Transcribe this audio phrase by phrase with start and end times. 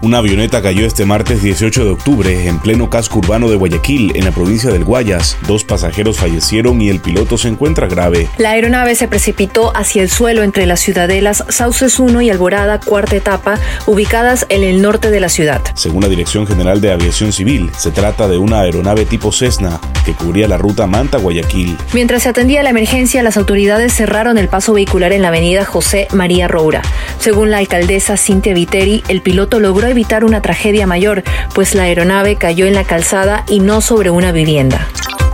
[0.00, 4.26] Una avioneta cayó este martes 18 de octubre en pleno casco urbano de Guayaquil, en
[4.26, 5.36] la provincia del Guayas.
[5.48, 8.28] Dos pasajeros fallecieron y el piloto se encuentra grave.
[8.38, 13.16] La aeronave se precipitó hacia el suelo entre las ciudadelas Sauces 1 y Alborada, cuarta
[13.16, 15.62] etapa, ubicadas en el norte de la ciudad.
[15.74, 20.12] Según la Dirección General de Aviación Civil, se trata de una aeronave tipo Cessna que
[20.14, 21.76] cubría la ruta Manta-Guayaquil.
[21.92, 26.06] Mientras se atendía la emergencia, las autoridades cerraron el paso vehicular en la avenida José
[26.12, 26.82] María Roura.
[27.18, 31.22] Según la alcaldesa Cintia Viteri, el piloto logró evitar una tragedia mayor,
[31.54, 34.86] pues la aeronave cayó en la calzada y no sobre una vivienda.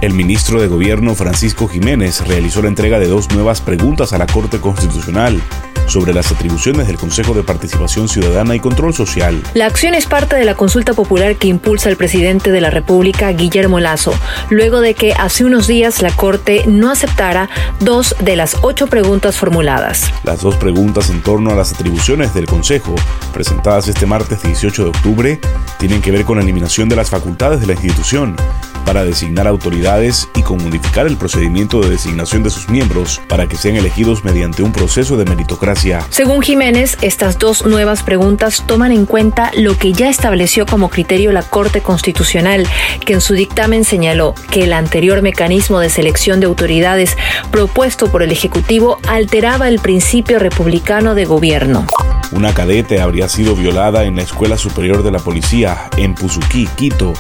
[0.05, 4.27] El ministro de Gobierno Francisco Jiménez realizó la entrega de dos nuevas preguntas a la
[4.27, 5.41] Corte Constitucional
[5.87, 9.43] sobre las atribuciones del Consejo de Participación Ciudadana y Control Social.
[9.55, 13.31] La acción es parte de la consulta popular que impulsa el presidente de la República,
[13.33, 14.13] Guillermo Lazo,
[14.51, 17.49] luego de que hace unos días la Corte no aceptara
[17.81, 20.13] dos de las ocho preguntas formuladas.
[20.23, 22.95] Las dos preguntas en torno a las atribuciones del Consejo,
[23.33, 25.41] presentadas este martes 18 de octubre,
[25.79, 28.37] tienen que ver con la eliminación de las facultades de la institución
[28.85, 33.57] para designar autoridades y con modificar el procedimiento de designación de sus miembros para que
[33.57, 36.07] sean elegidos mediante un proceso de meritocracia.
[36.11, 41.33] Según Jiménez, estas dos nuevas preguntas toman en cuenta lo que ya estableció como criterio
[41.33, 42.67] la Corte Constitucional,
[43.05, 47.17] que en su dictamen señaló que el anterior mecanismo de selección de autoridades
[47.51, 51.87] propuesto por el Ejecutivo alteraba el principio republicano de gobierno.
[52.33, 57.15] Una cadete habría sido violada en la Escuela Superior de la Policía en Puzuquí, Quito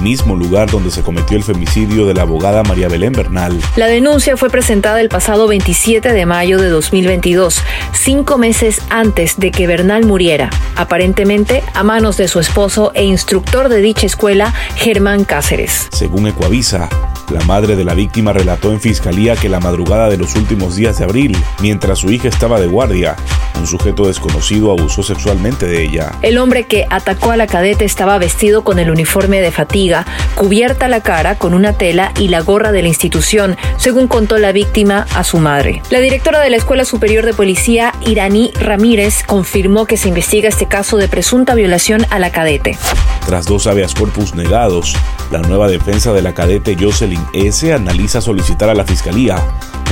[0.00, 3.58] mismo lugar donde se cometió el femicidio de la abogada María Belén Bernal.
[3.76, 9.50] La denuncia fue presentada el pasado 27 de mayo de 2022, cinco meses antes de
[9.50, 15.24] que Bernal muriera, aparentemente a manos de su esposo e instructor de dicha escuela, Germán
[15.24, 15.88] Cáceres.
[15.92, 16.88] Según Ecuavisa,
[17.30, 20.98] la madre de la víctima relató en fiscalía que la madrugada de los últimos días
[20.98, 23.16] de abril, mientras su hija estaba de guardia,
[23.58, 26.12] un sujeto desconocido abusó sexualmente de ella.
[26.22, 29.83] El hombre que atacó a la cadete estaba vestido con el uniforme de fatiga,
[30.34, 34.52] cubierta la cara con una tela y la gorra de la institución, según contó la
[34.52, 35.82] víctima a su madre.
[35.90, 40.66] La directora de la Escuela Superior de Policía, Iraní Ramírez, confirmó que se investiga este
[40.66, 42.78] caso de presunta violación a la cadete.
[43.26, 44.94] Tras dos habeas corpus negados,
[45.30, 47.72] la nueva defensa de la cadete Jocelyn S.
[47.72, 49.36] analiza solicitar a la Fiscalía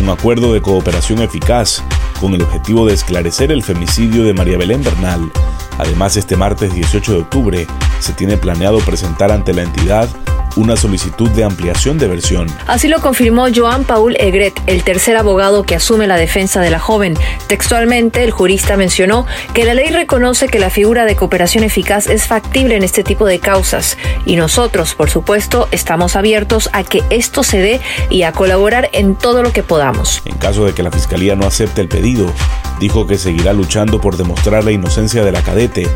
[0.00, 1.82] un acuerdo de cooperación eficaz
[2.20, 5.30] con el objetivo de esclarecer el femicidio de María Belén Bernal.
[5.78, 7.66] Además, este martes 18 de octubre
[7.98, 10.08] se tiene planeado presentar ante la entidad
[10.56, 12.48] una solicitud de ampliación de versión.
[12.66, 16.78] Así lo confirmó Joan Paul Egret, el tercer abogado que asume la defensa de la
[16.78, 17.14] joven.
[17.46, 22.26] Textualmente, el jurista mencionó que la ley reconoce que la figura de cooperación eficaz es
[22.26, 23.96] factible en este tipo de causas
[24.26, 27.80] y nosotros, por supuesto, estamos abiertos a que esto se dé
[28.10, 30.22] y a colaborar en todo lo que podamos.
[30.24, 32.32] En caso de que la Fiscalía no acepte el pedido,
[32.80, 35.88] dijo que seguirá luchando por demostrar la inocencia de la cadete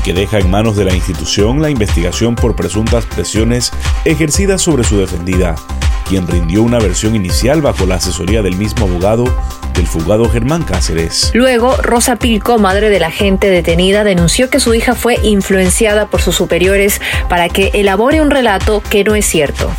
[0.00, 3.72] y que deja en manos de la institución la investigación por presuntas presiones
[4.04, 5.56] ejercidas sobre su defendida,
[6.08, 9.24] quien rindió una versión inicial bajo la asesoría del mismo abogado
[9.74, 11.30] del fugado Germán Cáceres.
[11.34, 16.20] Luego, Rosa Pilco, madre de la gente detenida, denunció que su hija fue influenciada por
[16.20, 19.70] sus superiores para que elabore un relato que no es cierto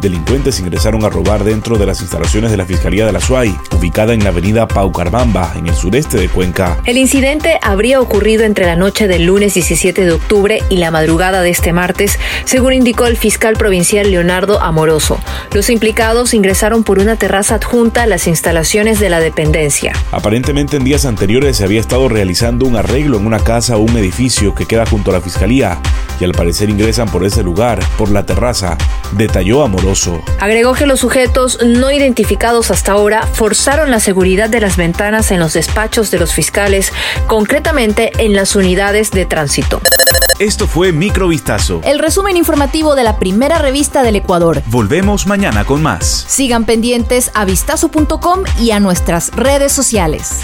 [0.00, 3.54] delincuentes ingresaron a robar dentro de las instalaciones de la Fiscalía de la SUAY,
[3.90, 6.78] ubicada en la avenida Paucarbamba, en el sureste de Cuenca.
[6.84, 11.42] El incidente habría ocurrido entre la noche del lunes 17 de octubre y la madrugada
[11.42, 15.18] de este martes, según indicó el fiscal provincial Leonardo Amoroso.
[15.52, 19.92] Los implicados ingresaron por una terraza adjunta a las instalaciones de la dependencia.
[20.12, 23.96] Aparentemente en días anteriores se había estado realizando un arreglo en una casa o un
[23.96, 25.80] edificio que queda junto a la Fiscalía
[26.20, 28.76] y al parecer ingresan por ese lugar, por la terraza,
[29.12, 30.20] detalló Amoroso.
[30.38, 35.40] Agregó que los sujetos no identificados hasta ahora forzaron la seguridad de las ventanas en
[35.40, 36.92] los despachos de los fiscales,
[37.26, 39.80] concretamente en las unidades de tránsito.
[40.38, 41.82] Esto fue Microvistazo.
[41.84, 44.62] El resumen informativo de la primera revista del Ecuador.
[44.66, 46.06] Volvemos mañana con más.
[46.06, 50.40] Sigan pendientes a vistazo.com y a nuestras redes sociales.